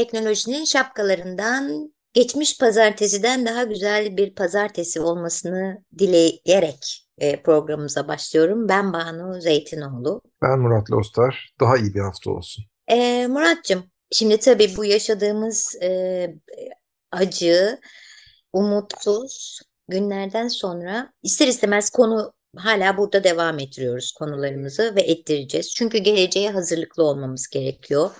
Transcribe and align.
Teknolojinin 0.00 0.64
şapkalarından 0.64 1.94
geçmiş 2.12 2.58
pazartesiden 2.58 3.46
daha 3.46 3.64
güzel 3.64 4.16
bir 4.16 4.34
pazartesi 4.34 5.00
olmasını 5.00 5.84
dileyerek 5.98 7.06
e, 7.18 7.42
programımıza 7.42 8.08
başlıyorum. 8.08 8.68
Ben 8.68 8.92
Banu 8.92 9.40
Zeytinoğlu. 9.40 10.22
Ben 10.42 10.58
Murat 10.58 10.90
Lostar. 10.90 11.54
Daha 11.60 11.76
iyi 11.76 11.94
bir 11.94 12.00
hafta 12.00 12.30
olsun. 12.30 12.64
E, 12.88 13.26
Murat'cığım, 13.26 13.84
şimdi 14.12 14.36
tabii 14.36 14.76
bu 14.76 14.84
yaşadığımız 14.84 15.76
e, 15.82 16.30
acı, 17.12 17.78
umutsuz 18.52 19.60
günlerden 19.88 20.48
sonra 20.48 21.12
ister 21.22 21.46
istemez 21.48 21.90
konu 21.90 22.32
hala 22.56 22.96
burada 22.96 23.24
devam 23.24 23.58
ettiriyoruz 23.58 24.12
konularımızı 24.12 24.96
ve 24.96 25.00
ettireceğiz. 25.00 25.74
Çünkü 25.74 25.98
geleceğe 25.98 26.50
hazırlıklı 26.50 27.04
olmamız 27.04 27.48
gerekiyor. 27.48 28.10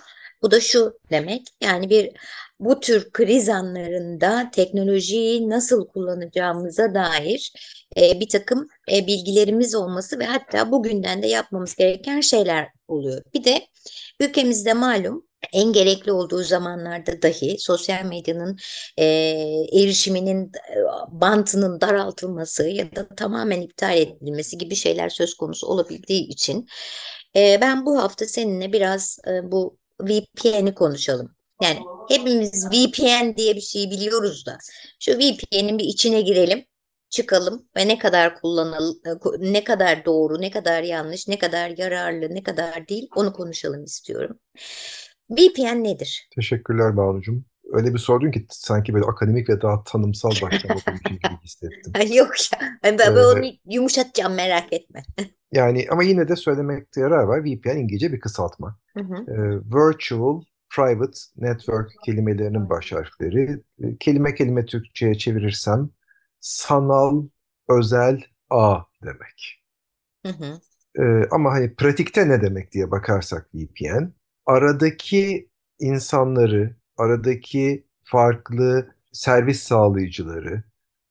Bu 0.41 0.51
da 0.51 0.59
şu 0.61 0.99
demek 1.11 1.47
yani 1.61 1.89
bir 1.89 2.11
bu 2.59 2.79
tür 2.79 3.11
kriz 3.11 3.49
anlarında 3.49 4.51
teknolojiyi 4.53 5.49
nasıl 5.49 5.87
kullanacağımıza 5.87 6.93
dair 6.93 7.53
e, 7.97 8.19
bir 8.19 8.29
takım 8.29 8.67
e, 8.91 9.07
bilgilerimiz 9.07 9.75
olması 9.75 10.19
ve 10.19 10.25
hatta 10.25 10.71
bugünden 10.71 11.23
de 11.23 11.27
yapmamız 11.27 11.75
gereken 11.75 12.21
şeyler 12.21 12.67
oluyor. 12.87 13.23
Bir 13.33 13.43
de 13.43 13.67
ülkemizde 14.19 14.73
malum 14.73 15.25
en 15.53 15.73
gerekli 15.73 16.11
olduğu 16.11 16.43
zamanlarda 16.43 17.21
dahi 17.21 17.55
sosyal 17.59 18.05
medyanın 18.05 18.57
e, 18.97 19.05
erişiminin 19.73 20.45
e, 20.45 20.75
bantının 21.11 21.81
daraltılması 21.81 22.67
ya 22.67 22.95
da 22.95 23.07
tamamen 23.15 23.61
iptal 23.61 23.97
edilmesi 23.97 24.57
gibi 24.57 24.75
şeyler 24.75 25.09
söz 25.09 25.33
konusu 25.33 25.67
olabildiği 25.67 26.27
için 26.27 26.67
e, 27.35 27.57
ben 27.61 27.85
bu 27.85 28.03
hafta 28.03 28.25
seninle 28.25 28.73
biraz 28.73 29.19
e, 29.27 29.51
bu 29.51 29.80
VPN'i 30.03 30.73
konuşalım. 30.73 31.35
Yani 31.63 31.79
hepimiz 32.09 32.67
VPN 32.67 33.37
diye 33.37 33.55
bir 33.55 33.61
şey 33.61 33.91
biliyoruz 33.91 34.45
da 34.45 34.57
şu 34.99 35.11
VPN'in 35.11 35.79
bir 35.79 35.83
içine 35.83 36.21
girelim, 36.21 36.65
çıkalım 37.09 37.65
ve 37.77 37.87
ne 37.87 37.97
kadar 37.97 38.41
kullanıl 38.41 38.95
ne 39.39 39.63
kadar 39.63 40.05
doğru, 40.05 40.41
ne 40.41 40.51
kadar 40.51 40.83
yanlış, 40.83 41.27
ne 41.27 41.39
kadar 41.39 41.73
yararlı, 41.77 42.35
ne 42.35 42.43
kadar 42.43 42.87
değil 42.87 43.07
onu 43.15 43.33
konuşalım 43.33 43.83
istiyorum. 43.83 44.39
VPN 45.29 45.83
nedir? 45.83 46.29
Teşekkürler 46.35 46.97
Banu'cum. 46.97 47.45
Öyle 47.71 47.93
bir 47.93 47.99
sordun 47.99 48.31
ki 48.31 48.45
sanki 48.49 48.93
böyle 48.93 49.05
akademik 49.05 49.49
ve 49.49 49.61
daha 49.61 49.83
tanımsal 49.83 50.29
başlamak 50.41 50.79
için 50.79 51.15
gibi 51.15 51.37
hissettim. 51.43 51.93
Yok 52.17 52.31
ya. 52.53 52.59
Ben, 52.83 52.97
ben 52.97 53.15
ee, 53.15 53.19
onu 53.19 53.45
yumuşatacağım 53.65 54.33
merak 54.33 54.73
etme. 54.73 55.03
Yani 55.53 55.85
ama 55.89 56.03
yine 56.03 56.27
de 56.27 56.35
söylemekte 56.35 57.01
yarar 57.01 57.23
var. 57.23 57.43
VPN 57.43 57.77
İngilizce 57.77 58.13
bir 58.13 58.19
kısaltma. 58.19 58.79
Hı 58.97 59.03
hı. 59.03 59.15
E, 59.15 59.35
Virtual 59.75 60.41
Private 60.69 61.19
Network 61.37 61.91
kelimelerinin 62.05 62.69
baş 62.69 62.91
harfleri. 62.91 63.61
E, 63.83 63.97
kelime 63.99 64.35
kelime 64.35 64.65
Türkçe'ye 64.65 65.15
çevirirsem 65.15 65.89
sanal 66.39 67.25
özel 67.69 68.23
ağ 68.49 68.79
demek. 69.03 69.63
Hı 70.25 70.31
hı. 70.31 70.61
E, 71.03 71.27
ama 71.31 71.51
hani 71.51 71.75
pratikte 71.75 72.29
ne 72.29 72.41
demek 72.41 72.71
diye 72.71 72.91
bakarsak 72.91 73.49
VPN, 73.55 74.13
aradaki 74.45 75.49
insanları, 75.79 76.75
aradaki 76.97 77.85
farklı 78.03 78.95
servis 79.11 79.63
sağlayıcıları, 79.63 80.63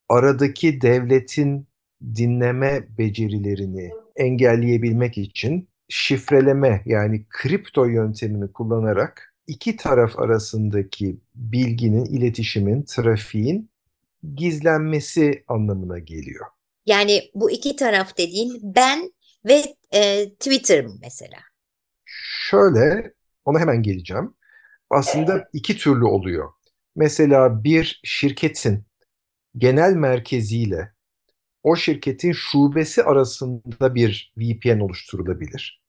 aradaki 0.08 0.80
devletin 0.80 1.66
dinleme 2.14 2.98
becerilerini 2.98 3.90
engelleyebilmek 4.16 5.18
için 5.18 5.68
şifreleme 5.88 6.82
yani 6.86 7.26
kripto 7.28 7.84
yöntemini 7.84 8.52
kullanarak 8.52 9.34
iki 9.46 9.76
taraf 9.76 10.18
arasındaki 10.18 11.20
bilginin, 11.34 12.04
iletişimin, 12.04 12.82
trafiğin 12.82 13.70
gizlenmesi 14.34 15.44
anlamına 15.48 15.98
geliyor. 15.98 16.46
Yani 16.86 17.30
bu 17.34 17.50
iki 17.50 17.76
taraf 17.76 18.18
dediğin 18.18 18.60
ben 18.62 19.12
ve 19.44 19.62
e, 19.94 20.30
Twitter 20.30 20.86
mesela. 21.02 21.38
Şöyle, 22.04 23.12
ona 23.44 23.60
hemen 23.60 23.82
geleceğim. 23.82 24.34
Aslında 24.90 25.48
iki 25.52 25.76
türlü 25.76 26.04
oluyor. 26.04 26.52
Mesela 26.96 27.64
bir 27.64 28.00
şirketin 28.04 28.84
genel 29.56 29.92
merkeziyle 29.92 30.92
o 31.62 31.76
şirketin 31.76 32.32
şubesi 32.32 33.04
arasında 33.04 33.94
bir 33.94 34.32
VPN 34.38 34.80
oluşturulabilir. 34.80 35.82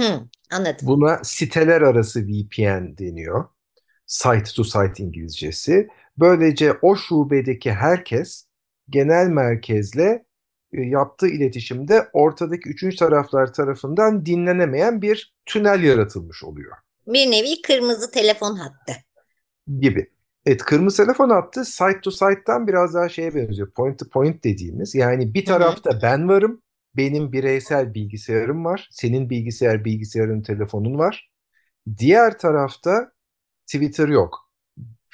Hmm, 0.00 0.28
anladım. 0.50 0.88
Buna 0.88 1.20
siteler 1.24 1.82
arası 1.82 2.26
VPN 2.26 2.98
deniyor. 2.98 3.44
Site 4.06 4.52
to 4.56 4.64
site 4.64 5.04
İngilizcesi. 5.04 5.88
Böylece 6.18 6.72
o 6.82 6.96
şubedeki 6.96 7.72
herkes 7.72 8.46
genel 8.90 9.26
merkezle 9.26 10.24
e, 10.72 10.82
yaptığı 10.82 11.28
iletişimde 11.28 12.08
ortadaki 12.12 12.68
üçüncü 12.68 12.96
taraflar 12.96 13.52
tarafından 13.52 14.26
dinlenemeyen 14.26 15.02
bir 15.02 15.34
tünel 15.46 15.82
yaratılmış 15.82 16.44
oluyor. 16.44 16.76
Bir 17.08 17.30
nevi 17.30 17.62
kırmızı 17.62 18.10
telefon 18.10 18.56
hattı. 18.56 18.92
Gibi. 19.80 20.10
Evet 20.46 20.62
kırmızı 20.62 20.96
telefon 20.96 21.30
hattı 21.30 21.64
site 21.64 22.00
to 22.00 22.10
site'dan 22.10 22.66
biraz 22.66 22.94
daha 22.94 23.08
şeye 23.08 23.34
benziyor. 23.34 23.70
Point 23.70 23.98
to 23.98 24.08
point 24.08 24.44
dediğimiz. 24.44 24.94
Yani 24.94 25.34
bir 25.34 25.44
tarafta 25.44 25.90
Hı-hı. 25.90 26.02
ben 26.02 26.28
varım. 26.28 26.62
Benim 26.96 27.32
bireysel 27.32 27.94
bilgisayarım 27.94 28.64
var. 28.64 28.88
Senin 28.92 29.30
bilgisayar, 29.30 29.84
bilgisayarın, 29.84 30.42
telefonun 30.42 30.98
var. 30.98 31.30
Diğer 31.98 32.38
tarafta 32.38 33.12
Twitter 33.66 34.08
yok. 34.08 34.50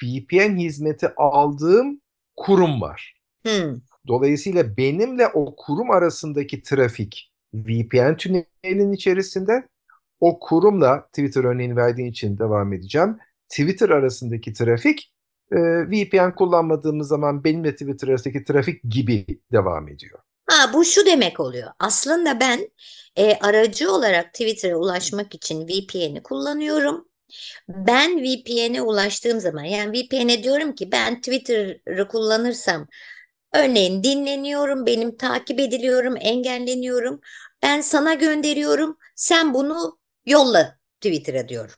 VPN 0.03 0.57
hizmeti 0.57 1.09
aldığım 1.17 2.01
kurum 2.35 2.81
var. 2.81 3.21
Hı. 3.47 3.81
Dolayısıyla 4.07 4.77
benimle 4.77 5.27
o 5.27 5.55
kurum 5.55 5.91
arasındaki 5.91 6.61
trafik 6.61 7.31
VPN 7.53 8.15
tünelinin 8.17 8.91
içerisinde 8.91 9.67
o 10.19 10.39
kurumla 10.39 11.07
Twitter 11.07 11.43
örneğini 11.43 11.75
verdiğin 11.75 12.11
için 12.11 12.37
devam 12.37 12.73
edeceğim. 12.73 13.17
Twitter 13.49 13.89
arasındaki 13.89 14.53
trafik 14.53 15.13
e, 15.51 15.57
VPN 15.87 16.35
kullanmadığımız 16.35 17.07
zaman 17.07 17.43
benimle 17.43 17.71
Twitter 17.71 18.07
arasındaki 18.07 18.43
trafik 18.43 18.83
gibi 18.83 19.25
devam 19.51 19.89
ediyor. 19.89 20.19
Ha, 20.47 20.73
bu 20.73 20.85
şu 20.85 21.05
demek 21.05 21.39
oluyor. 21.39 21.71
Aslında 21.79 22.39
ben 22.39 22.69
e, 23.15 23.33
aracı 23.35 23.91
olarak 23.91 24.33
Twitter'a 24.33 24.77
ulaşmak 24.77 25.35
için 25.35 25.67
VPN'i 25.67 26.23
kullanıyorum. 26.23 27.07
Ben 27.69 28.23
VPN'e 28.23 28.81
ulaştığım 28.81 29.39
zaman 29.39 29.63
yani 29.63 29.91
VPN'e 29.91 30.43
diyorum 30.43 30.75
ki 30.75 30.91
ben 30.91 31.21
Twitter'ı 31.21 32.07
kullanırsam 32.07 32.87
örneğin 33.53 34.03
dinleniyorum, 34.03 34.85
benim 34.85 35.17
takip 35.17 35.59
ediliyorum, 35.59 36.15
engelleniyorum. 36.19 37.21
Ben 37.63 37.81
sana 37.81 38.13
gönderiyorum, 38.13 38.97
sen 39.15 39.53
bunu 39.53 39.97
yolla 40.25 40.77
Twitter'a 41.01 41.49
diyorum. 41.49 41.75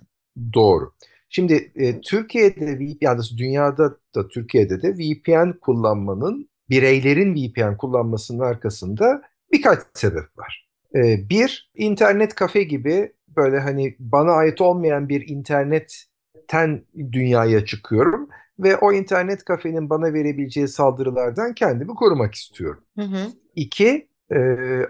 Doğru. 0.54 0.94
Şimdi 1.30 1.72
e, 1.76 2.02
Türkiye'de 2.02 2.96
yani 3.02 3.22
dünyada 3.38 3.98
da 4.16 4.28
Türkiye'de 4.28 4.82
de 4.82 4.94
VPN 4.94 5.52
kullanmanın 5.62 6.50
bireylerin 6.70 7.36
VPN 7.36 7.78
kullanmasının 7.78 8.40
arkasında 8.40 9.22
birkaç 9.52 9.80
sebep 9.94 10.38
var. 10.38 10.68
E, 10.96 11.30
bir, 11.30 11.72
internet 11.76 12.36
kafe 12.36 12.64
gibi 12.64 13.14
böyle 13.28 13.60
hani 13.60 13.96
bana 14.00 14.32
ait 14.32 14.62
olmayan 14.62 15.10
bir 15.10 15.28
internetten 15.28 16.86
dünyaya 17.12 17.66
çıkıyorum 17.66 18.30
ve 18.60 18.78
o 18.78 18.94
internet 18.94 19.44
kafenin 19.44 19.90
bana 19.90 20.14
verebileceği 20.14 20.68
saldırılardan 20.68 21.54
kendimi 21.54 21.96
korumak 21.96 22.36
istiyorum. 22.36 22.84
Hı 22.98 23.02
hı. 23.02 23.28
İki, 23.56 24.08
e, 24.32 24.38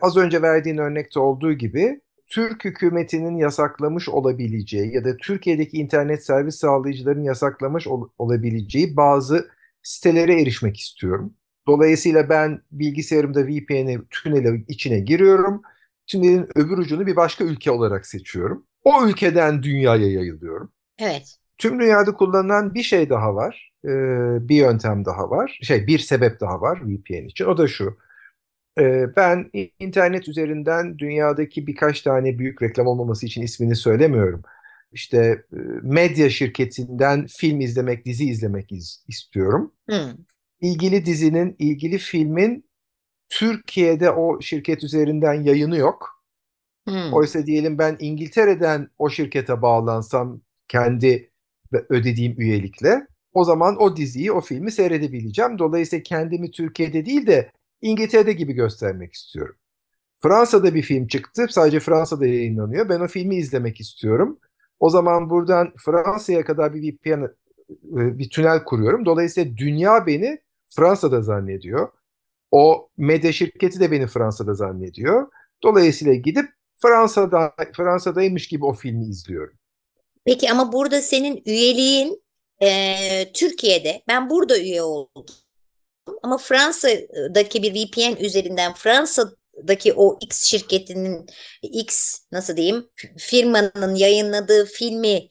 az 0.02 0.18
önce 0.18 0.42
verdiğin 0.42 0.78
örnekte 0.78 1.20
olduğu 1.20 1.54
gibi 1.54 2.02
Türk 2.28 2.66
hükümetinin 2.66 3.38
yasaklamış 3.38 4.10
olabileceği 4.10 4.94
ya 4.96 5.06
da 5.06 5.18
Türkiye'deki 5.18 5.78
internet 5.78 6.26
servis 6.26 6.56
sağlayıcıların 6.56 7.24
yasaklamış 7.24 7.88
ol, 7.88 8.10
olabileceği 8.18 8.98
bazı 8.98 9.48
sitelere 9.84 10.42
erişmek 10.42 10.78
istiyorum. 10.78 11.34
Dolayısıyla 11.68 12.30
ben 12.30 12.62
bilgisayarımda 12.72 13.48
VPN'e, 13.48 13.98
tünele 14.10 14.64
içine 14.68 15.00
giriyorum. 15.00 15.62
Tünelin 16.08 16.48
öbür 16.56 16.78
ucunu 16.78 17.08
bir 17.08 17.16
başka 17.16 17.44
ülke 17.44 17.72
olarak 17.72 18.06
seçiyorum. 18.08 18.66
O 18.84 19.08
ülkeden 19.08 19.64
dünyaya 19.64 20.12
yayılıyorum. 20.12 20.72
Evet. 21.00 21.36
Tüm 21.58 21.80
dünyada 21.80 22.14
kullanılan 22.14 22.74
bir 22.74 22.84
şey 22.84 23.10
daha 23.10 23.36
var. 23.36 23.72
Ee, 23.86 23.90
bir 24.50 24.56
yöntem 24.56 25.06
daha 25.06 25.30
var. 25.30 25.60
Şey 25.62 25.88
bir 25.88 26.00
sebep 26.00 26.40
daha 26.40 26.62
var 26.62 26.82
VPN 26.86 27.26
için. 27.26 27.46
O 27.46 27.58
da 27.58 27.68
şu. 27.68 27.98
Ee, 28.80 29.16
ben 29.16 29.52
internet 29.80 30.28
üzerinden 30.28 31.00
dünyadaki 31.00 31.68
birkaç 31.68 32.02
tane 32.02 32.40
büyük 32.40 32.62
reklam 32.62 32.88
olmaması 32.88 33.26
için 33.26 33.42
ismini 33.42 33.76
söylemiyorum. 33.76 34.42
İşte 34.92 35.18
e, 35.54 35.58
medya 35.82 36.30
şirketinden 36.30 37.28
film 37.38 37.62
izlemek, 37.62 38.06
dizi 38.06 38.30
izlemek 38.30 38.72
iz 38.72 39.04
istiyorum. 39.08 39.74
Hmm. 39.90 40.14
İlgili 40.62 41.06
dizinin, 41.06 41.56
ilgili 41.60 41.98
filmin 41.98 42.70
Türkiye'de 43.30 44.12
o 44.12 44.42
şirket 44.42 44.84
üzerinden 44.84 45.34
yayını 45.34 45.78
yok. 45.78 46.24
Hmm. 46.88 47.14
Oysa 47.14 47.46
diyelim 47.46 47.78
ben 47.78 47.98
İngiltere'den 48.00 48.90
o 48.98 49.10
şirkete 49.10 49.62
bağlansam 49.62 50.42
kendi 50.68 51.32
ödediğim 51.90 52.42
üyelikle 52.42 53.08
o 53.34 53.44
zaman 53.44 53.82
o 53.82 53.98
diziyi, 53.98 54.32
o 54.32 54.42
filmi 54.42 54.72
seyredebileceğim. 54.72 55.60
Dolayısıyla 55.60 56.04
kendimi 56.04 56.52
Türkiye'de 56.52 57.06
değil 57.06 57.28
de 57.28 57.52
İngiltere'de 57.82 58.34
gibi 58.34 58.54
göstermek 58.54 59.14
istiyorum. 59.14 59.56
Fransa'da 60.22 60.76
bir 60.76 60.82
film 60.82 61.08
çıktı. 61.08 61.46
Sadece 61.50 61.80
Fransa'da 61.80 62.26
yayınlanıyor. 62.26 62.90
Ben 62.90 63.00
o 63.00 63.08
filmi 63.08 63.36
izlemek 63.36 63.80
istiyorum. 63.80 64.40
O 64.80 64.90
zaman 64.90 65.30
buradan 65.30 65.74
Fransa'ya 65.86 66.46
kadar 66.46 66.74
bir 66.74 66.94
VPN 66.94 67.24
e, 67.24 68.18
bir 68.18 68.30
tünel 68.30 68.64
kuruyorum. 68.64 69.06
Dolayısıyla 69.06 69.58
dünya 69.58 70.08
beni 70.08 70.40
Fransa'da 70.76 71.22
zannediyor. 71.22 71.90
O 72.52 72.90
medya 72.98 73.32
şirketi 73.32 73.80
de 73.80 73.92
beni 73.92 74.08
Fransa'da 74.08 74.54
zannediyor. 74.54 75.28
Dolayısıyla 75.64 76.14
gidip 76.14 76.46
Fransa'da 76.82 77.54
Fransa'daymış 77.78 78.48
gibi 78.48 78.66
o 78.66 78.74
filmi 78.74 79.06
izliyorum. 79.06 79.58
Peki 80.26 80.52
ama 80.52 80.74
burada 80.74 81.02
senin 81.02 81.44
üyeliğin 81.46 82.24
e, 82.62 83.32
Türkiye'de. 83.34 84.04
Ben 84.08 84.30
burada 84.30 84.60
üye 84.60 84.82
oldum. 84.82 85.26
Ama 86.24 86.38
Fransa'daki 86.38 87.64
bir 87.64 87.74
VPN 87.74 88.24
üzerinden 88.26 88.74
Fransa'daki 88.74 89.94
o 89.94 90.18
X 90.22 90.44
şirketinin 90.44 91.26
X 91.62 92.20
nasıl 92.32 92.58
diyeyim 92.58 92.86
firmanın 93.18 93.96
yayınladığı 93.96 94.66
filmi 94.66 95.22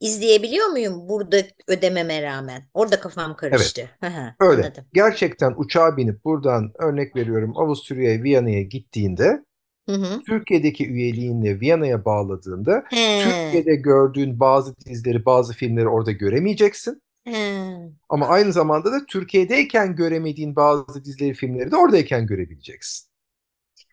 izleyebiliyor 0.00 0.66
muyum 0.66 1.08
burada 1.08 1.36
ödememe 1.68 2.22
rağmen? 2.22 2.68
Orada 2.74 3.00
kafam 3.00 3.36
karıştı. 3.36 3.90
Evet. 4.02 4.12
Öyle. 4.40 4.62
Anladım. 4.62 4.84
Gerçekten 4.92 5.54
uçağa 5.56 5.96
binip 5.96 6.24
buradan 6.24 6.72
örnek 6.78 7.16
veriyorum 7.16 7.52
Avusturya'ya, 7.56 8.22
Viyana'ya 8.22 8.62
gittiğinde 8.62 9.44
Hı 9.88 9.92
hı. 9.92 10.20
Türkiye'deki 10.26 10.86
üyeliğinle 10.86 11.60
Viyana'ya 11.60 12.04
bağladığında 12.04 12.84
He. 12.90 13.22
Türkiye'de 13.24 13.74
gördüğün 13.74 14.40
bazı 14.40 14.76
dizileri, 14.76 15.24
bazı 15.24 15.52
filmleri 15.52 15.88
orada 15.88 16.12
göremeyeceksin. 16.12 17.02
He. 17.26 17.66
Ama 18.08 18.28
aynı 18.28 18.52
zamanda 18.52 18.92
da 18.92 19.06
Türkiye'deyken 19.08 19.96
göremediğin 19.96 20.56
bazı 20.56 21.04
dizileri, 21.04 21.34
filmleri 21.34 21.70
de 21.70 21.76
oradayken 21.76 22.26
görebileceksin. 22.26 23.08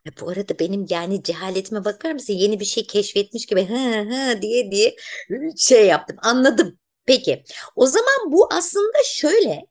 Ya 0.06 0.12
bu 0.21 0.30
arada 0.30 0.59
benim 0.59 0.85
yani 0.89 1.24
cehaletime 1.24 1.85
bakar 1.85 2.12
mısın? 2.12 2.33
Yeni 2.33 2.59
bir 2.59 2.65
şey 2.65 2.88
keşfetmiş 2.88 3.45
gibi 3.45 3.65
hı 3.69 4.01
hı 4.01 4.41
diye 4.41 4.71
diye 4.71 4.95
şey 5.57 5.88
yaptım. 5.88 6.18
Anladım. 6.21 6.80
Peki. 7.06 7.44
O 7.75 7.85
zaman 7.85 8.31
bu 8.31 8.47
aslında 8.53 8.97
şöyle 9.06 9.65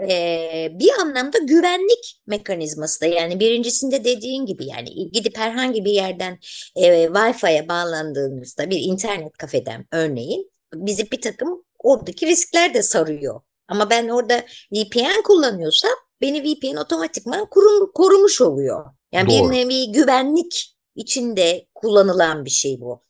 e, 0.00 0.68
bir 0.72 0.90
anlamda 1.00 1.38
güvenlik 1.38 2.22
mekanizması 2.26 3.00
da 3.00 3.06
yani 3.06 3.40
birincisinde 3.40 4.04
dediğin 4.04 4.46
gibi 4.46 4.66
yani 4.66 5.10
gidip 5.12 5.38
herhangi 5.38 5.84
bir 5.84 5.92
yerden 5.92 6.38
e, 6.76 7.06
Wi-Fi'ye 7.06 7.68
bağlandığımızda 7.68 8.70
bir 8.70 8.80
internet 8.80 9.36
kafeden 9.38 9.86
örneğin 9.92 10.50
bizi 10.74 11.10
bir 11.10 11.20
takım 11.20 11.63
oradaki 11.84 12.26
riskler 12.26 12.74
de 12.74 12.82
sarıyor. 12.82 13.40
Ama 13.68 13.90
ben 13.90 14.08
orada 14.08 14.44
VPN 14.72 15.22
kullanıyorsam 15.24 15.90
beni 16.20 16.42
VPN 16.42 16.76
otomatikman 16.76 17.46
kurum, 17.50 17.92
korumuş 17.94 18.40
oluyor. 18.40 18.84
Yani 19.12 19.28
Doğru. 19.28 19.50
bir 19.50 19.56
nevi 19.56 19.92
güvenlik 19.92 20.76
içinde 20.94 21.66
kullanılan 21.74 22.44
bir 22.44 22.50
şey 22.50 22.80
bu. 22.80 23.02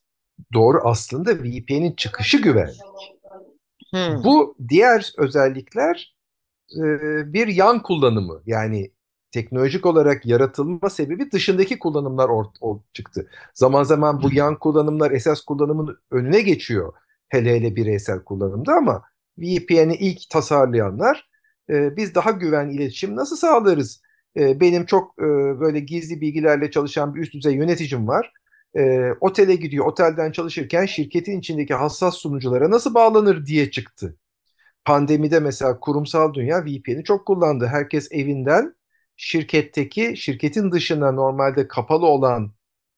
Doğru 0.53 0.81
aslında 0.83 1.35
VPN'in 1.35 1.93
çıkışı 1.93 2.37
güvenlik. 2.37 2.81
Hmm. 3.91 4.23
Bu 4.23 4.57
diğer 4.69 5.13
özellikler 5.17 6.15
e, 6.75 6.83
bir 7.33 7.47
yan 7.47 7.83
kullanımı 7.83 8.41
yani 8.45 8.91
teknolojik 9.31 9.85
olarak 9.85 10.25
yaratılma 10.25 10.89
sebebi 10.89 11.31
dışındaki 11.31 11.79
kullanımlar 11.79 12.29
or, 12.29 12.45
or 12.61 12.79
çıktı. 12.93 13.29
Zaman 13.53 13.83
zaman 13.83 14.23
bu 14.23 14.33
yan 14.33 14.59
kullanımlar 14.59 15.11
esas 15.11 15.41
kullanımın 15.41 15.97
önüne 16.11 16.41
geçiyor. 16.41 16.93
Hele 17.29 17.55
hele 17.55 17.75
bireysel 17.75 18.23
kullanımda 18.23 18.73
ama 18.73 19.03
VPN'i 19.37 19.95
ilk 19.95 20.29
tasarlayanlar 20.29 21.29
e, 21.69 21.97
biz 21.97 22.15
daha 22.15 22.31
güvenli 22.31 22.73
iletişim 22.75 23.15
nasıl 23.15 23.35
sağlarız? 23.35 24.01
E, 24.37 24.59
benim 24.59 24.85
çok 24.85 25.19
e, 25.19 25.23
böyle 25.59 25.79
gizli 25.79 26.21
bilgilerle 26.21 26.71
çalışan 26.71 27.15
bir 27.15 27.21
üst 27.21 27.33
düzey 27.33 27.53
yöneticim 27.55 28.07
var. 28.07 28.33
E, 28.77 29.11
otele 29.21 29.55
gidiyor, 29.55 29.85
otelden 29.85 30.31
çalışırken 30.31 30.85
şirketin 30.85 31.39
içindeki 31.39 31.73
hassas 31.73 32.15
sunuculara 32.15 32.71
nasıl 32.71 32.93
bağlanır 32.93 33.45
diye 33.45 33.71
çıktı. 33.71 34.17
Pandemide 34.85 35.39
mesela 35.39 35.79
kurumsal 35.79 36.33
dünya 36.33 36.65
VPN'i 36.65 37.03
çok 37.03 37.25
kullandı. 37.27 37.67
Herkes 37.67 38.07
evinden 38.11 38.75
şirketteki, 39.17 40.17
şirketin 40.17 40.71
dışında 40.71 41.11
normalde 41.11 41.67
kapalı 41.67 42.05
olan 42.05 42.53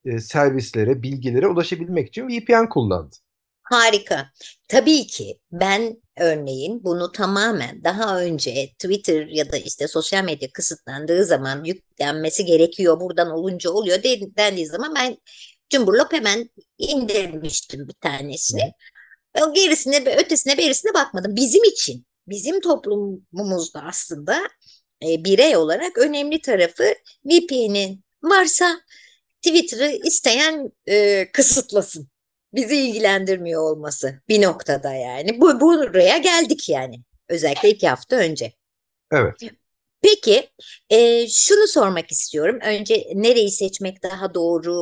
e, 0.05 0.19
servislere, 0.19 1.03
bilgilere 1.03 1.47
ulaşabilmek 1.47 2.07
için 2.07 2.27
VPN 2.27 2.69
kullandı. 2.69 3.15
Harika. 3.69 4.31
Tabii 4.67 5.07
ki 5.07 5.39
ben 5.51 6.01
örneğin 6.17 6.83
bunu 6.83 7.11
tamamen 7.11 7.83
daha 7.83 8.21
önce 8.21 8.67
Twitter 8.79 9.27
ya 9.27 9.51
da 9.51 9.57
işte 9.57 9.87
sosyal 9.87 10.23
medya 10.23 10.51
kısıtlandığı 10.53 11.25
zaman 11.25 11.63
yüklenmesi 11.63 12.45
gerekiyor. 12.45 12.99
Buradan 12.99 13.31
olunca 13.31 13.71
oluyor 13.71 14.03
dendiği 14.37 14.67
zaman 14.67 14.95
ben 14.95 15.17
Cumburlop 15.69 16.13
hemen 16.13 16.49
indirmiştim 16.77 17.87
bir 17.87 17.93
tanesini. 17.93 18.73
O 19.41 19.53
gerisine 19.53 20.15
ötesine 20.15 20.57
berisine 20.57 20.93
bakmadım. 20.93 21.35
Bizim 21.35 21.63
için, 21.63 22.05
bizim 22.27 22.61
toplumumuzda 22.61 23.81
aslında 23.81 24.37
e, 25.03 25.23
birey 25.25 25.57
olarak 25.57 25.97
önemli 25.97 26.41
tarafı 26.41 26.83
VPN'in 27.25 28.03
varsa 28.23 28.81
Twitter'ı 29.41 29.91
isteyen 29.91 30.71
e, 30.89 31.27
kısıtlasın 31.31 32.09
bizi 32.57 32.75
ilgilendirmiyor 32.75 33.61
olması 33.61 34.21
bir 34.29 34.41
noktada 34.41 34.93
yani. 34.93 35.41
Bu 35.41 35.61
buraya 35.61 36.17
geldik 36.17 36.69
yani. 36.69 36.95
Özellikle 37.29 37.69
iki 37.69 37.87
hafta 37.87 38.15
önce. 38.15 38.53
Evet. 39.11 39.33
Peki 40.01 40.49
e, 40.89 41.27
şunu 41.27 41.67
sormak 41.67 42.11
istiyorum. 42.11 42.59
Önce 42.65 43.07
nereyi 43.13 43.51
seçmek 43.51 44.03
daha 44.03 44.33
doğru? 44.33 44.73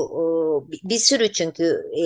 E, 0.73 0.89
bir 0.89 0.97
sürü 0.97 1.31
çünkü 1.31 1.63
e, 1.97 2.03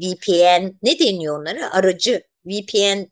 VPN 0.00 0.78
ne 0.82 0.98
deniyor 0.98 1.40
onlara? 1.40 1.72
Aracı 1.72 2.22
VPN 2.46 3.06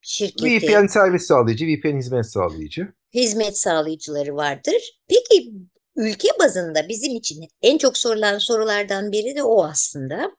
şirketi. 0.00 0.66
VPN 0.66 0.86
servis 0.86 1.26
sağlayıcı, 1.26 1.66
VPN 1.66 1.96
hizmet 1.98 2.26
sağlayıcı. 2.26 2.92
Hizmet 3.14 3.58
sağlayıcıları 3.58 4.36
vardır. 4.36 5.00
Peki 5.08 5.52
ülke 5.96 6.28
bazında 6.40 6.88
bizim 6.88 7.16
için 7.16 7.48
en 7.62 7.78
çok 7.78 7.96
sorulan 7.96 8.38
sorulardan 8.38 9.12
biri 9.12 9.36
de 9.36 9.42
o 9.42 9.64
aslında. 9.64 10.36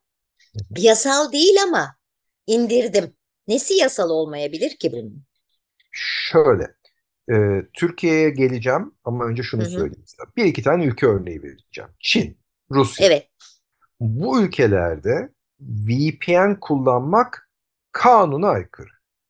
Yasal 0.77 1.31
değil 1.31 1.55
ama 1.67 1.95
indirdim. 2.47 3.13
Nesi 3.47 3.73
yasal 3.73 4.09
olmayabilir 4.09 4.75
ki 4.75 4.91
bunun? 4.91 5.23
Şöyle, 5.91 6.67
e, 7.31 7.35
Türkiye'ye 7.73 8.29
geleceğim 8.29 8.91
ama 9.03 9.25
önce 9.25 9.43
şunu 9.43 9.61
Hı-hı. 9.61 9.69
söyleyeyim 9.69 10.03
size. 10.05 10.23
Bir 10.37 10.45
iki 10.45 10.63
tane 10.63 10.85
ülke 10.85 11.07
örneği 11.07 11.43
vereceğim. 11.43 11.89
Çin, 11.99 12.37
Rusya. 12.71 13.07
Evet. 13.07 13.27
Bu 13.99 14.41
ülkelerde 14.41 15.29
VPN 15.59 16.59
kullanmak 16.61 17.49
kanuna 17.91 18.49
aykırı. 18.49 18.89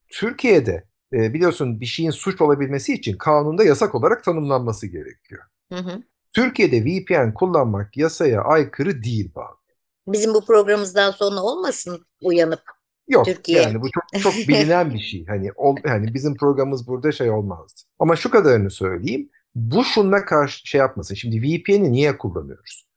Türkiye'de 0.10 0.84
e, 1.14 1.34
biliyorsun 1.34 1.82
bir 1.82 1.86
şeyin 1.86 2.12
suç 2.12 2.42
olabilmesi 2.42 2.94
için 2.94 3.18
kanunda 3.18 3.64
yasak 3.64 3.96
olarak 3.96 4.24
tanımlanması 4.24 4.88
gerekiyor. 4.88 5.44
Hı 5.72 5.80
hı. 5.80 6.04
Türkiye'de 6.34 6.86
VPN 6.86 7.34
kullanmak 7.34 7.98
yasaya 7.98 8.42
aykırı 8.42 9.04
değil 9.04 9.32
bazı. 9.36 9.63
Bizim 10.08 10.34
bu 10.34 10.46
programımızdan 10.46 11.12
sonra 11.12 11.42
olmasın 11.42 12.06
uyanıp 12.22 12.62
Yok 13.08 13.26
Türkiye. 13.26 13.62
yani 13.62 13.82
bu 13.82 13.90
çok 13.92 14.22
çok 14.22 14.34
bilinen 14.48 14.94
bir 14.94 15.00
şey. 15.00 15.26
Hani 15.26 15.52
ol, 15.56 15.76
yani 15.86 16.14
bizim 16.14 16.36
programımız 16.38 16.88
burada 16.88 17.12
şey 17.12 17.30
olmazdı. 17.30 17.82
Ama 18.00 18.16
şu 18.16 18.32
kadarını 18.32 18.72
söyleyeyim. 18.72 19.30
Bu 19.56 19.84
şunla 19.84 20.26
karşı 20.26 20.68
şey 20.68 20.80
yapmasın. 20.80 21.16
Şimdi 21.16 21.42
VPN'i 21.42 21.92
niye 21.92 22.18
kullanıyoruz? 22.18 22.88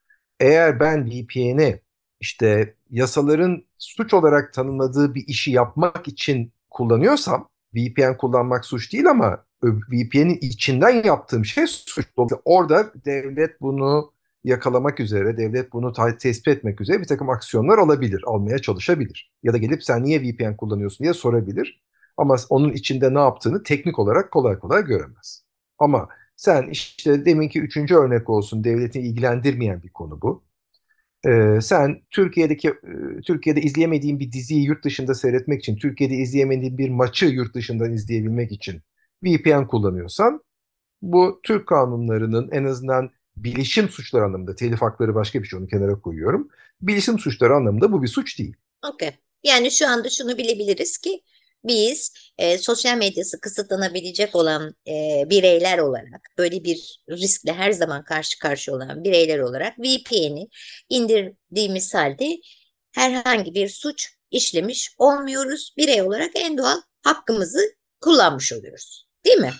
Eğer 0.40 0.80
ben 0.80 1.10
VPN'i 1.10 1.80
işte 2.20 2.74
yasaların 2.90 3.64
suç 3.78 4.14
olarak 4.14 4.52
tanımladığı 4.52 5.14
bir 5.14 5.24
işi 5.26 5.50
yapmak 5.50 6.08
için 6.08 6.52
kullanıyorsam 6.70 7.48
VPN 7.74 8.16
kullanmak 8.16 8.64
suç 8.64 8.92
değil 8.92 9.10
ama 9.10 9.44
VPN'in 9.64 10.38
içinden 10.40 11.02
yaptığım 11.04 11.44
şey 11.44 11.66
suç. 11.66 12.06
Orada 12.44 12.92
devlet 13.04 13.60
bunu 13.60 14.12
yakalamak 14.46 15.00
üzere, 15.00 15.36
devlet 15.36 15.72
bunu 15.72 15.92
tespit 16.18 16.48
etmek 16.48 16.80
üzere 16.80 17.00
bir 17.00 17.06
takım 17.06 17.30
aksiyonlar 17.30 17.78
alabilir, 17.78 18.22
almaya 18.26 18.58
çalışabilir. 18.58 19.32
Ya 19.42 19.52
da 19.52 19.56
gelip 19.58 19.84
sen 19.84 20.04
niye 20.04 20.22
VPN 20.22 20.56
kullanıyorsun 20.56 21.04
diye 21.04 21.14
sorabilir. 21.14 21.82
Ama 22.16 22.36
onun 22.50 22.72
içinde 22.72 23.14
ne 23.14 23.18
yaptığını 23.18 23.62
teknik 23.62 23.98
olarak 23.98 24.30
kolay 24.30 24.58
kolay 24.58 24.84
göremez. 24.84 25.44
Ama 25.78 26.08
sen 26.36 26.68
işte 26.70 27.24
deminki 27.24 27.60
üçüncü 27.60 27.94
örnek 27.94 28.30
olsun 28.30 28.64
devletin 28.64 29.00
ilgilendirmeyen 29.00 29.82
bir 29.82 29.90
konu 29.90 30.22
bu. 30.22 30.44
Ee, 31.26 31.58
sen 31.62 32.02
Türkiye'deki 32.10 32.74
Türkiye'de 33.24 33.60
izleyemediğin 33.60 34.20
bir 34.20 34.32
diziyi 34.32 34.64
yurt 34.64 34.84
dışında 34.84 35.14
seyretmek 35.14 35.60
için, 35.60 35.76
Türkiye'de 35.76 36.14
izleyemediğin 36.14 36.78
bir 36.78 36.90
maçı 36.90 37.26
yurt 37.26 37.54
dışından 37.54 37.92
izleyebilmek 37.92 38.52
için 38.52 38.82
VPN 39.24 39.66
kullanıyorsan 39.66 40.40
bu 41.02 41.40
Türk 41.42 41.66
kanunlarının 41.68 42.50
en 42.52 42.64
azından 42.64 43.10
bilişim 43.36 43.88
suçları 43.88 44.24
anlamında, 44.24 44.54
telif 44.54 44.82
hakları 44.82 45.14
başka 45.14 45.42
bir 45.42 45.48
şey 45.48 45.58
onu 45.58 45.66
kenara 45.66 46.00
koyuyorum. 46.00 46.48
Bilişim 46.80 47.18
suçları 47.18 47.54
anlamında 47.54 47.92
bu 47.92 48.02
bir 48.02 48.08
suç 48.08 48.38
değil. 48.38 48.56
Okey. 48.92 49.10
Yani 49.44 49.70
şu 49.70 49.88
anda 49.88 50.10
şunu 50.10 50.38
bilebiliriz 50.38 50.98
ki 50.98 51.22
biz 51.64 52.12
e, 52.38 52.58
sosyal 52.58 52.96
medyası 52.96 53.40
kısıtlanabilecek 53.40 54.34
olan 54.34 54.74
e, 54.88 55.24
bireyler 55.30 55.78
olarak 55.78 56.28
böyle 56.38 56.64
bir 56.64 57.00
riskle 57.10 57.52
her 57.52 57.72
zaman 57.72 58.04
karşı 58.04 58.38
karşıya 58.38 58.76
olan 58.76 59.04
bireyler 59.04 59.38
olarak 59.38 59.78
VPN'i 59.78 60.48
indirdiğimiz 60.88 61.94
halde 61.94 62.38
herhangi 62.92 63.54
bir 63.54 63.68
suç 63.68 64.08
işlemiş 64.30 64.94
olmuyoruz. 64.98 65.74
Birey 65.76 66.02
olarak 66.02 66.30
en 66.34 66.58
doğal 66.58 66.80
hakkımızı 67.02 67.60
kullanmış 68.00 68.52
oluyoruz. 68.52 69.06
Değil 69.24 69.38
mi? 69.38 69.52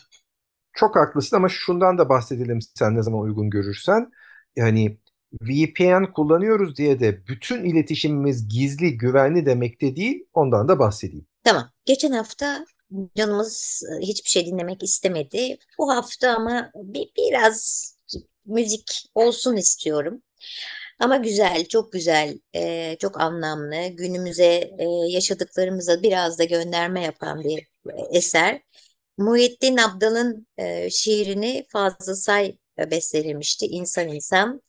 Çok 0.76 0.97
haklısın 0.97 1.37
ama 1.37 1.49
şundan 1.49 1.99
da 1.99 2.09
bahsedelim 2.09 2.59
sen 2.75 2.97
ne 2.97 3.02
zaman 3.02 3.21
uygun 3.21 3.50
görürsen. 3.50 4.11
Yani 4.56 4.99
VPN 5.33 6.12
kullanıyoruz 6.12 6.76
diye 6.76 7.00
de 7.00 7.26
bütün 7.26 7.64
iletişimimiz 7.64 8.49
gizli, 8.49 8.99
güvenli 8.99 9.47
demek 9.47 9.83
de 9.83 9.97
değil. 9.97 10.25
Ondan 10.35 10.68
da 10.68 10.78
bahsedeyim. 10.78 11.26
Tamam. 11.45 11.71
Geçen 11.85 12.12
hafta 12.12 12.66
canımız 13.16 13.83
e, 13.92 14.06
hiçbir 14.06 14.30
şey 14.30 14.47
dinlemek 14.47 14.83
istemedi. 14.83 15.59
Bu 15.78 15.92
hafta 15.92 16.37
ama 16.37 16.71
bir, 16.75 17.11
biraz 17.16 17.87
müzik 18.47 19.11
olsun 19.14 19.56
istiyorum. 19.56 20.23
Ama 21.00 21.16
güzel, 21.16 21.64
çok 21.68 21.92
güzel, 21.92 22.38
e, 22.54 22.97
çok 23.00 23.21
anlamlı, 23.21 23.87
günümüze 23.87 24.71
e, 24.78 24.85
yaşadıklarımıza 25.09 26.02
biraz 26.02 26.38
da 26.38 26.45
gönderme 26.45 27.02
yapan 27.02 27.40
bir 27.45 27.68
eser. 28.12 28.61
Muhyiddin 29.18 29.76
Abdal'ın 29.76 30.46
e, 30.58 30.90
şiirini 30.90 31.66
Fazıl 31.68 32.14
Say 32.14 32.56
bestelemişti. 32.78 33.66
İnsan 33.66 34.08
İnsan. 34.08 34.62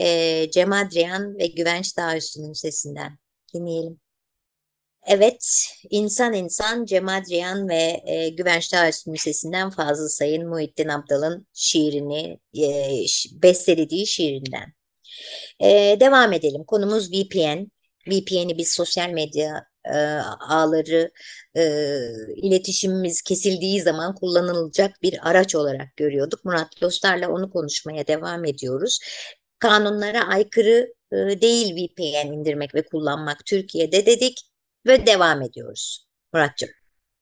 E, 0.00 0.50
Cem 0.50 0.72
Adrian 0.72 1.38
ve 1.38 1.46
Güvenç 1.46 1.96
Dağüstü'nün 1.96 2.52
sesinden 2.52 3.18
dinleyelim. 3.54 4.00
Evet, 5.06 5.66
İnsan 5.90 6.32
İnsan, 6.32 6.84
Cem 6.84 7.08
Adrian 7.08 7.68
ve 7.68 8.02
e, 8.06 8.28
Güvenç 8.28 8.72
Dağüstü'nün 8.72 9.16
sesinden 9.16 9.70
Fazıl 9.70 10.08
Say'ın 10.08 10.48
Muhyiddin 10.48 10.88
Abdal'ın 10.88 11.46
şiirini, 11.52 12.38
e, 12.58 13.00
bestelediği 13.42 14.06
şiirinden. 14.06 14.72
E, 15.60 15.96
devam 16.00 16.32
edelim. 16.32 16.64
Konumuz 16.64 17.12
VPN. 17.12 17.70
VPN'i 18.08 18.58
biz 18.58 18.72
sosyal 18.72 19.10
medya 19.10 19.66
e, 19.84 19.96
ağları 20.48 21.10
e, 21.56 21.62
iletişimimiz 22.36 23.22
kesildiği 23.22 23.82
zaman 23.82 24.14
kullanılacak 24.14 25.02
bir 25.02 25.30
araç 25.30 25.54
olarak 25.54 25.96
görüyorduk. 25.96 26.44
Murat 26.44 26.80
Dostlar'la 26.80 27.28
onu 27.28 27.50
konuşmaya 27.50 28.06
devam 28.06 28.44
ediyoruz. 28.44 28.98
Kanunlara 29.58 30.28
aykırı 30.28 30.94
e, 31.12 31.16
değil 31.40 31.74
VPN 31.74 32.32
indirmek 32.32 32.74
ve 32.74 32.82
kullanmak 32.82 33.46
Türkiye'de 33.46 34.06
dedik 34.06 34.40
ve 34.86 35.06
devam 35.06 35.42
ediyoruz. 35.42 36.06
Muratcığım. 36.32 36.70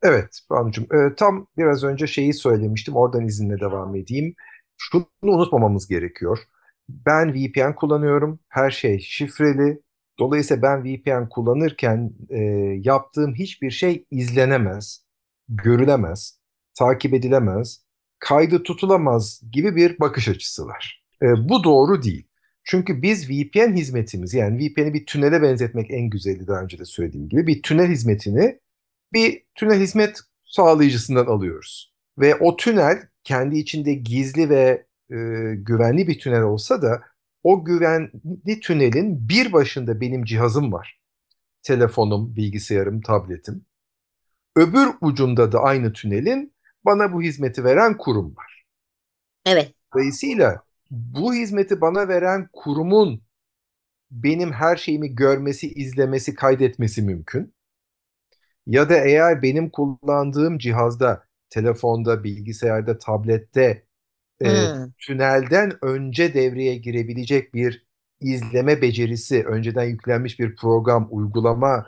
Evet 0.03 0.41
Banu'cum 0.51 0.85
e, 0.85 1.15
tam 1.17 1.47
biraz 1.59 1.85
önce 1.85 2.07
şeyi 2.07 2.35
söylemiştim 2.35 2.97
oradan 2.97 3.27
izinle 3.27 3.61
devam 3.61 3.97
edeyim. 3.97 4.35
Şunu 4.77 5.07
unutmamamız 5.23 5.89
gerekiyor. 5.89 6.39
Ben 6.89 7.35
VPN 7.35 7.75
kullanıyorum. 7.75 8.41
Her 8.49 8.71
şey 8.71 8.99
şifreli. 9.01 9.83
Dolayısıyla 10.23 10.63
ben 10.63 10.85
VPN 10.85 11.29
kullanırken 11.29 12.13
e, 12.31 12.39
yaptığım 12.83 13.35
hiçbir 13.35 13.71
şey 13.71 14.07
izlenemez, 14.11 15.05
görülemez, 15.49 16.39
takip 16.79 17.15
edilemez, 17.15 17.83
kaydı 18.19 18.63
tutulamaz 18.63 19.41
gibi 19.53 19.77
bir 19.77 19.99
bakış 20.01 20.29
açısı 20.29 20.67
var. 20.67 21.05
E, 21.23 21.27
bu 21.49 21.65
doğru 21.65 22.03
değil. 22.03 22.29
Çünkü 22.65 23.03
biz 23.03 23.31
VPN 23.31 23.73
hizmetimiz 23.73 24.35
yani 24.35 24.59
VPN'i 24.59 24.95
bir 24.95 25.07
tünele 25.07 25.43
benzetmek 25.43 25.91
en 25.91 26.11
güzeli 26.11 26.47
daha 26.47 26.61
önce 26.61 26.79
de 26.79 26.85
söylediğim 26.85 27.29
gibi 27.29 27.47
bir 27.47 27.63
tünel 27.63 27.89
hizmetini 27.89 28.61
bir 29.13 29.45
tünel 29.55 29.81
hizmet 29.81 30.21
sağlayıcısından 30.45 31.27
alıyoruz. 31.27 31.95
Ve 32.19 32.35
o 32.35 32.57
tünel 32.57 33.03
kendi 33.25 33.59
içinde 33.59 33.95
gizli 33.95 34.51
ve 34.51 34.87
e, 35.11 35.17
güvenli 35.55 36.09
bir 36.09 36.19
tünel 36.19 36.43
olsa 36.43 36.83
da 36.83 37.03
o 37.43 37.65
güvenli 37.65 38.61
tünelin 38.61 39.29
bir 39.29 39.53
başında 39.53 40.01
benim 40.01 40.25
cihazım 40.25 40.73
var. 40.73 41.01
Telefonum, 41.63 42.37
bilgisayarım, 42.37 43.01
tabletim. 43.01 43.67
Öbür 44.57 44.89
ucunda 45.01 45.53
da 45.53 45.61
aynı 45.61 45.93
tünelin 45.93 46.55
bana 46.85 47.13
bu 47.13 47.23
hizmeti 47.23 47.65
veren 47.65 47.97
kurum 47.97 48.37
var. 48.37 48.65
Evet. 49.47 49.75
Dolayısıyla 49.95 50.63
bu 50.91 51.35
hizmeti 51.35 51.81
bana 51.81 52.09
veren 52.09 52.49
kurumun 52.53 53.23
benim 54.11 54.53
her 54.53 54.77
şeyimi 54.77 55.15
görmesi, 55.15 55.73
izlemesi, 55.73 56.35
kaydetmesi 56.35 57.03
mümkün. 57.03 57.55
Ya 58.67 58.89
da 58.89 58.97
eğer 58.97 59.43
benim 59.43 59.71
kullandığım 59.71 60.59
cihazda, 60.59 61.25
telefonda, 61.51 62.25
bilgisayarda, 62.25 62.99
tablette 62.99 63.87
e, 64.47 64.51
tünelden 64.99 65.73
önce 65.83 66.35
devreye 66.35 66.77
girebilecek 66.77 67.55
bir 67.55 67.87
izleme 68.21 68.83
becerisi, 68.83 69.45
önceden 69.45 69.85
yüklenmiş 69.85 70.41
bir 70.41 70.57
program, 70.57 71.09
uygulama 71.11 71.87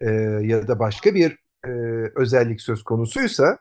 e, 0.00 0.10
ya 0.42 0.68
da 0.68 0.78
başka 0.78 1.14
bir 1.14 1.38
e, 1.66 1.70
özellik 2.16 2.60
söz 2.60 2.82
konusuysa 2.82 3.58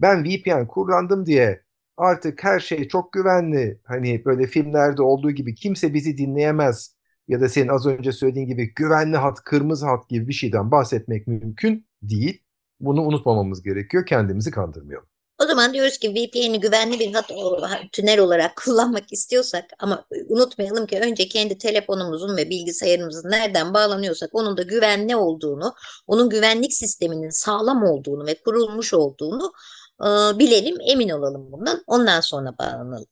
ben 0.00 0.24
VPN 0.24 0.66
kullandım 0.66 1.26
diye 1.26 1.62
artık 1.96 2.44
her 2.44 2.60
şey 2.60 2.88
çok 2.88 3.12
güvenli. 3.12 3.80
Hani 3.84 4.24
böyle 4.24 4.46
filmlerde 4.46 5.02
olduğu 5.02 5.30
gibi 5.30 5.54
kimse 5.54 5.94
bizi 5.94 6.18
dinleyemez 6.18 6.96
ya 7.28 7.40
da 7.40 7.48
senin 7.48 7.68
az 7.68 7.86
önce 7.86 8.12
söylediğin 8.12 8.46
gibi 8.46 8.74
güvenli 8.74 9.16
hat, 9.16 9.40
kırmızı 9.44 9.86
hat 9.86 10.08
gibi 10.08 10.28
bir 10.28 10.32
şeyden 10.32 10.70
bahsetmek 10.70 11.26
mümkün 11.26 11.86
değil. 12.02 12.42
Bunu 12.80 13.02
unutmamamız 13.02 13.62
gerekiyor. 13.62 14.06
Kendimizi 14.06 14.50
kandırmayalım. 14.50 15.08
O 15.42 15.46
zaman 15.46 15.74
diyoruz 15.74 15.98
ki 15.98 16.10
VPN'i 16.10 16.60
güvenli 16.60 16.98
bir 16.98 17.14
hat 17.14 17.30
tünel 17.92 18.20
olarak 18.20 18.56
kullanmak 18.64 19.12
istiyorsak 19.12 19.64
ama 19.78 20.04
unutmayalım 20.28 20.86
ki 20.86 21.00
önce 21.00 21.28
kendi 21.28 21.58
telefonumuzun 21.58 22.36
ve 22.36 22.50
bilgisayarımızın 22.50 23.30
nereden 23.30 23.74
bağlanıyorsak 23.74 24.30
onun 24.32 24.56
da 24.56 24.62
güvenli 24.62 25.16
olduğunu, 25.16 25.74
onun 26.06 26.30
güvenlik 26.30 26.72
sisteminin 26.72 27.30
sağlam 27.30 27.82
olduğunu 27.82 28.26
ve 28.26 28.34
kurulmuş 28.44 28.94
olduğunu 28.94 29.52
e, 30.00 30.06
bilelim, 30.38 30.76
emin 30.80 31.08
olalım 31.08 31.52
bundan. 31.52 31.82
Ondan 31.86 32.20
sonra 32.20 32.58
bağlanalım. 32.58 33.06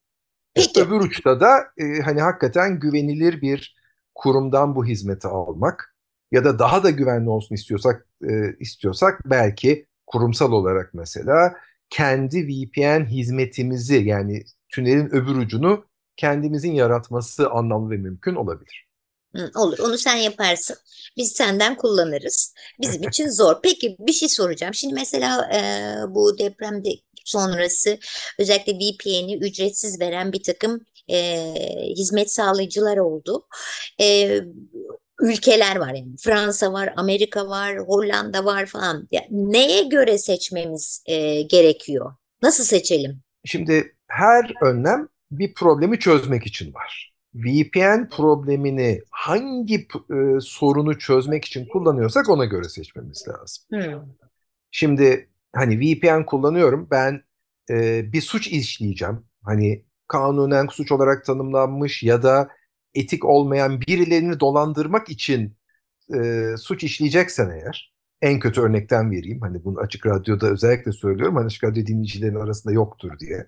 Peki. 0.55 0.83
Öbür 0.83 1.01
uçta 1.01 1.41
da 1.41 1.59
e, 1.77 2.01
hani 2.05 2.21
hakikaten 2.21 2.81
güvenilir 2.81 3.41
bir 3.41 3.77
kurumdan 4.15 4.77
bu 4.77 4.85
hizmeti 4.85 5.29
almak 5.29 5.97
ya 6.33 6.45
da 6.45 6.59
daha 6.59 6.83
da 6.83 6.91
güvenli 6.91 7.31
olsun 7.31 7.55
istiyorsak 7.55 8.07
e, 8.29 8.57
istiyorsak 8.61 9.21
belki 9.25 9.87
kurumsal 10.07 10.53
olarak 10.53 10.95
mesela 10.95 11.55
kendi 11.91 12.49
VPN 12.49 13.05
hizmetimizi 13.05 13.97
yani 13.97 14.45
tünelin 14.69 15.09
öbür 15.15 15.37
ucunu 15.37 15.85
kendimizin 16.17 16.73
yaratması 16.73 17.51
anlamlı 17.51 17.91
ve 17.91 17.97
mümkün 17.97 18.35
olabilir. 18.35 18.87
olur 19.55 19.79
onu 19.79 19.99
sen 19.99 20.17
yaparsın. 20.17 20.77
Biz 21.17 21.33
senden 21.33 21.77
kullanırız. 21.77 22.55
Bizim 22.81 23.03
için 23.09 23.29
zor. 23.29 23.57
Peki 23.63 23.97
bir 23.99 24.13
şey 24.13 24.29
soracağım. 24.29 24.75
Şimdi 24.75 24.95
mesela 24.95 25.51
e, 25.55 25.61
bu 26.15 26.39
depremde 26.39 26.91
sonrası 27.25 27.99
özellikle 28.39 28.73
VPN'i 28.73 29.37
ücretsiz 29.37 30.01
veren 30.01 30.33
bir 30.33 30.43
takım 30.43 30.81
e, 31.11 31.55
hizmet 31.97 32.33
sağlayıcılar 32.33 32.97
oldu. 32.97 33.47
E, 34.01 34.41
ülkeler 35.25 35.77
var 35.77 35.95
yani 35.95 36.17
Fransa 36.21 36.73
var, 36.73 36.95
Amerika 36.97 37.49
var, 37.49 37.79
Hollanda 37.79 38.45
var 38.45 38.67
falan. 38.67 39.09
Yani 39.11 39.27
neye 39.31 39.83
göre 39.83 40.19
seçmemiz 40.19 41.03
e, 41.07 41.43
gerekiyor? 41.43 42.15
Nasıl 42.43 42.65
seçelim? 42.65 43.21
Şimdi 43.45 43.97
her 44.09 44.53
önlem 44.63 45.09
bir 45.31 45.55
problemi 45.55 45.99
çözmek 45.99 46.47
için 46.47 46.75
var. 46.75 47.15
VPN 47.35 48.09
problemini 48.09 49.03
hangi 49.11 49.75
e, 50.11 50.41
sorunu 50.41 50.99
çözmek 50.99 51.45
için 51.45 51.67
kullanıyorsak 51.67 52.29
ona 52.29 52.45
göre 52.45 52.69
seçmemiz 52.69 53.25
lazım. 53.29 53.65
Hmm. 53.71 54.09
Şimdi 54.71 55.29
hani 55.53 55.81
VPN 55.81 56.25
kullanıyorum 56.25 56.89
ben 56.91 57.23
e, 57.71 58.03
bir 58.13 58.21
suç 58.21 58.47
işleyeceğim. 58.47 59.25
Hani 59.45 59.85
kanunen 60.09 60.67
suç 60.67 60.93
olarak 60.93 61.25
tanımlanmış 61.25 62.03
ya 62.03 62.23
da 62.23 62.49
etik 62.95 63.25
olmayan 63.25 63.81
birilerini 63.81 64.41
dolandırmak 64.41 65.09
için 65.09 65.57
e, 66.15 66.45
suç 66.59 66.85
işleyeceksen 66.85 67.51
eğer 67.51 67.95
en 68.23 68.41
kötü 68.41 68.61
örnekten 68.61 69.11
vereyim. 69.11 69.41
Hani 69.41 69.65
bunu 69.65 69.79
açık 69.79 70.07
radyoda 70.07 70.51
özellikle 70.51 70.93
söylüyorum. 70.93 71.37
Hani 71.37 71.47
açık 71.47 71.65
radyo 71.65 71.87
dinleyicilerin 71.87 72.35
arasında 72.35 72.73
yoktur 72.73 73.19
diye. 73.19 73.47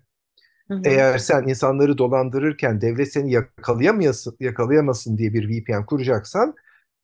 Hı 0.69 0.75
hı. 0.75 0.83
Eğer 0.85 1.19
sen 1.19 1.49
insanları 1.49 1.99
dolandırırken 1.99 2.81
devlet 2.81 3.13
seni 3.13 3.33
yakalayamayasın, 3.33 4.37
yakalayamasın 4.41 5.19
diye 5.19 5.33
bir 5.35 5.49
VPN 5.49 5.87
kuracaksan 5.87 6.55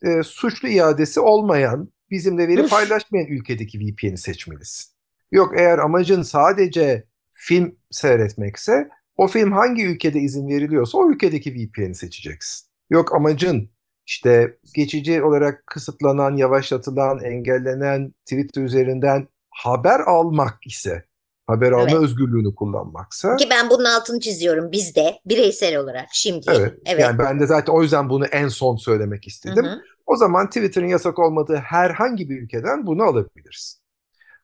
e, 0.02 0.22
suçlu 0.22 0.68
iadesi 0.68 1.20
olmayan, 1.20 1.92
bizimle 2.10 2.48
veri 2.48 2.66
paylaşmayan 2.68 3.26
ülkedeki 3.26 3.78
VPN'i 3.78 4.18
seçmelisin. 4.18 4.92
Yok 5.32 5.52
eğer 5.56 5.78
amacın 5.78 6.22
sadece 6.22 7.04
film 7.32 7.76
seyretmekse 7.90 8.88
o 9.16 9.26
film 9.26 9.52
hangi 9.52 9.86
ülkede 9.86 10.18
izin 10.20 10.48
veriliyorsa 10.48 10.98
o 10.98 11.10
ülkedeki 11.10 11.54
VPN'i 11.54 11.94
seçeceksin. 11.94 12.68
Yok 12.90 13.14
amacın 13.14 13.70
işte 14.06 14.56
geçici 14.74 15.22
olarak 15.22 15.66
kısıtlanan, 15.66 16.36
yavaşlatılan, 16.36 17.24
engellenen 17.24 18.14
Twitter 18.24 18.62
üzerinden 18.62 19.28
haber 19.50 20.00
almak 20.00 20.66
ise 20.66 21.04
haber 21.46 21.72
alma 21.72 21.90
evet. 21.90 22.02
özgürlüğünü 22.02 22.54
kullanmaksa. 22.54 23.36
Ki 23.36 23.46
ben 23.50 23.70
bunun 23.70 23.84
altını 23.84 24.20
çiziyorum 24.20 24.72
bizde 24.72 25.20
bireysel 25.26 25.76
olarak 25.76 26.08
şimdi. 26.12 26.46
Evet. 26.50 26.74
evet. 26.86 27.00
Yani 27.00 27.18
ben 27.18 27.40
de 27.40 27.46
zaten 27.46 27.72
o 27.72 27.82
yüzden 27.82 28.10
bunu 28.10 28.26
en 28.26 28.48
son 28.48 28.76
söylemek 28.76 29.28
istedim. 29.28 29.64
Hı 29.64 29.70
hı. 29.70 29.82
O 30.06 30.16
zaman 30.16 30.46
Twitter'ın 30.46 30.88
yasak 30.88 31.18
olmadığı 31.18 31.56
herhangi 31.56 32.30
bir 32.30 32.42
ülkeden 32.42 32.86
bunu 32.86 33.02
alabilirsin. 33.02 33.82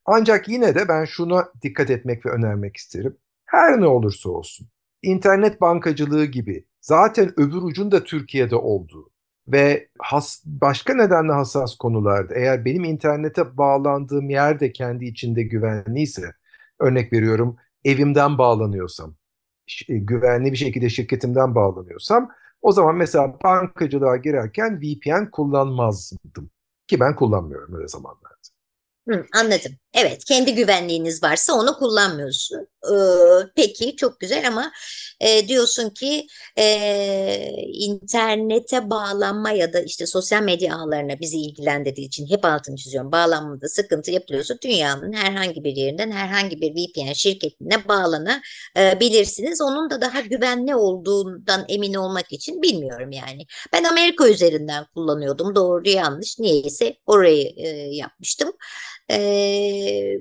Ancak 0.04 0.48
yine 0.48 0.75
de 0.75 0.88
ben 0.88 1.04
şuna 1.04 1.48
dikkat 1.62 1.90
etmek 1.90 2.26
ve 2.26 2.30
önermek 2.30 2.76
isterim. 2.76 3.16
Her 3.48 3.80
ne 3.80 3.86
olursa 3.86 4.30
olsun 4.30 4.68
internet 5.02 5.60
bankacılığı 5.60 6.24
gibi 6.24 6.64
zaten 6.80 7.40
öbür 7.40 7.62
ucun 7.62 7.90
da 7.90 8.04
Türkiye'de 8.04 8.56
olduğu 8.56 9.10
ve 9.48 9.88
has, 9.98 10.42
başka 10.46 10.94
nedenle 10.94 11.32
hassas 11.32 11.76
konularda 11.76 12.34
eğer 12.34 12.64
benim 12.64 12.84
internete 12.84 13.56
bağlandığım 13.56 14.30
yer 14.30 14.60
de 14.60 14.72
kendi 14.72 15.04
içinde 15.04 15.42
güvenliyse 15.42 16.32
örnek 16.80 17.12
veriyorum 17.12 17.56
evimden 17.84 18.38
bağlanıyorsam 18.38 19.14
e, 19.88 19.98
güvenli 19.98 20.52
bir 20.52 20.56
şekilde 20.56 20.88
şirketimden 20.88 21.54
bağlanıyorsam 21.54 22.30
o 22.62 22.72
zaman 22.72 22.96
mesela 22.96 23.38
bankacılığa 23.44 24.16
girerken 24.16 24.80
VPN 24.80 25.30
kullanmazdım 25.30 26.50
ki 26.86 27.00
ben 27.00 27.16
kullanmıyorum 27.16 27.74
öyle 27.74 27.88
zamanlarda. 27.88 28.27
Hı, 29.08 29.24
anladım. 29.34 29.72
Evet, 29.94 30.24
kendi 30.24 30.54
güvenliğiniz 30.54 31.22
varsa 31.22 31.52
onu 31.52 31.74
kullanmıyorsun. 31.78 32.68
Ee, 32.84 32.94
peki, 33.56 33.96
çok 33.96 34.20
güzel 34.20 34.48
ama 34.48 34.72
e, 35.20 35.48
diyorsun 35.48 35.90
ki 35.90 36.26
e, 36.58 36.64
internete 37.72 38.90
bağlanma 38.90 39.50
ya 39.50 39.72
da 39.72 39.80
işte 39.80 40.06
sosyal 40.06 40.42
medya 40.42 40.76
ağlarına 40.76 41.20
bizi 41.20 41.36
ilgilendirdiği 41.38 42.06
için 42.06 42.26
hep 42.30 42.44
altını 42.44 42.76
çiziyorum. 42.76 43.12
Bağlanmada 43.12 43.68
sıkıntı 43.68 44.10
yapılıyorsa 44.10 44.54
dünyanın 44.64 45.12
herhangi 45.12 45.64
bir 45.64 45.76
yerinden 45.76 46.10
herhangi 46.10 46.60
bir 46.60 46.70
VPN 46.74 47.12
şirketine 47.12 47.88
bağlanabilirsiniz. 47.88 49.60
Onun 49.60 49.90
da 49.90 50.00
daha 50.00 50.20
güvenli 50.20 50.74
olduğundan 50.74 51.64
emin 51.68 51.94
olmak 51.94 52.33
için 52.33 52.62
bilmiyorum 52.62 53.11
yani. 53.12 53.46
Ben 53.72 53.85
Amerika 53.85 54.28
üzerinden 54.28 54.85
kullanıyordum. 54.94 55.54
Doğru 55.54 55.88
yanlış 55.88 56.38
niyeyse 56.38 56.96
orayı 57.06 57.52
e, 57.56 57.68
yapmıştım 57.96 58.52
e, 59.11 59.18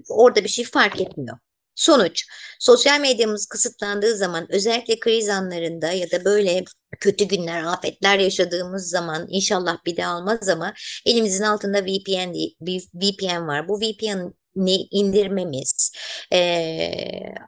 orada 0.10 0.44
bir 0.44 0.50
şey 0.50 0.66
fark 0.66 1.02
etmiyor. 1.02 1.38
Sonuç, 1.76 2.26
sosyal 2.60 3.00
medyamız 3.00 3.46
kısıtlandığı 3.46 4.18
zaman 4.18 4.48
özellikle 4.50 5.00
kriz 5.00 5.30
anlarında 5.30 5.92
ya 5.92 6.12
da 6.12 6.26
böyle 6.26 6.64
kötü 7.00 7.26
günler, 7.26 7.64
afetler 7.64 8.20
yaşadığımız 8.20 8.90
zaman 8.90 9.28
inşallah 9.30 9.86
bir 9.86 9.98
daha 9.98 10.14
almaz 10.14 10.50
ama 10.50 10.74
elimizin 11.06 11.44
altında 11.44 11.86
VPN, 11.86 12.34
VPN 12.94 13.48
var. 13.48 13.68
Bu 13.68 13.80
VPN'i 13.80 14.88
indirmemiz, 14.92 15.92
e, 16.34 16.92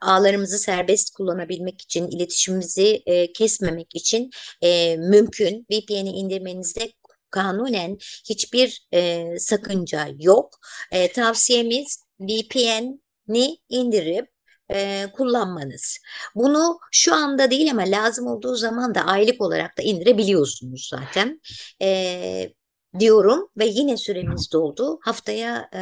ağlarımızı 0.02 0.58
serbest 0.58 1.10
kullanabilmek 1.10 1.82
için, 1.82 2.08
iletişimimizi 2.08 3.04
e, 3.06 3.34
kesmemek 3.34 3.96
için 3.96 4.30
e, 4.62 4.98
mümkün. 4.98 5.66
VPN'i 5.72 6.10
indirmenizde 6.10 6.92
kanunen 7.32 7.98
hiçbir 8.30 8.88
e, 8.94 9.26
sakınca 9.40 10.08
yok. 10.20 10.60
E, 10.92 11.12
tavsiyemiz 11.12 12.06
VPN'i 12.20 13.58
indirip 13.70 14.28
e, 14.72 15.08
kullanmanız. 15.14 16.00
Bunu 16.36 16.80
şu 16.92 17.16
anda 17.16 17.52
değil 17.52 17.72
ama 17.72 17.82
lazım 17.82 18.28
olduğu 18.28 18.56
zaman 18.56 18.96
da 18.96 19.02
aylık 19.02 19.42
olarak 19.42 19.78
da 19.78 19.82
indirebiliyorsunuz 19.82 20.90
zaten. 20.92 21.42
E, 21.82 22.54
diyorum 23.00 23.50
ve 23.58 23.66
yine 23.66 23.98
süremiz 23.98 24.52
doldu. 24.54 25.00
Haftaya 25.02 25.70
e, 25.74 25.80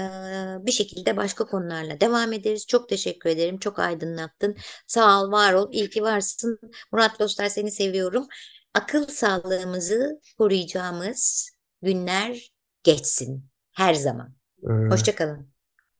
bir 0.65 0.71
şekilde 0.71 1.17
başka 1.17 1.45
konularla 1.45 1.99
devam 1.99 2.33
ederiz. 2.33 2.67
Çok 2.67 2.89
teşekkür 2.89 3.29
ederim. 3.29 3.59
Çok 3.59 3.79
aydınlattın. 3.79 4.55
Sağ 4.87 5.23
ol, 5.23 5.31
var 5.31 5.53
ol. 5.53 5.69
İyi 5.71 5.89
ki 5.89 6.03
varsın. 6.03 6.59
Murat 6.91 7.19
Dostlar 7.19 7.49
seni 7.49 7.71
seviyorum 7.71 8.27
akıl 8.73 9.07
sağlığımızı 9.07 10.21
koruyacağımız 10.37 11.49
günler 11.81 12.53
geçsin 12.83 13.45
her 13.73 13.93
zaman. 13.93 14.33
Ee, 14.63 14.89
Hoşçakalın. 14.89 15.47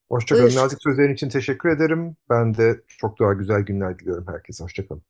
Hoşçakalın. 0.09 0.55
Nazik 0.55 0.79
sözlerin 0.81 1.13
için 1.13 1.29
teşekkür 1.29 1.69
ederim. 1.69 2.15
Ben 2.29 2.57
de 2.57 2.81
çok 2.87 3.19
daha 3.19 3.33
güzel 3.33 3.61
günler 3.61 3.99
diliyorum 3.99 4.25
herkese. 4.27 4.63
Hoşçakalın. 4.63 5.01